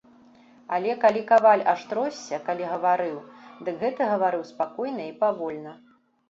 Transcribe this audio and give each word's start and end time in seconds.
Але 0.75 0.93
калі 1.03 1.19
каваль 1.31 1.63
аж 1.73 1.83
тросся, 1.91 2.39
калі 2.47 2.63
гаварыў, 2.71 3.13
дык 3.69 3.75
гэты 3.85 4.09
гаварыў 4.15 4.43
спакойна 4.53 5.03
і 5.05 5.13
павольна. 5.23 5.77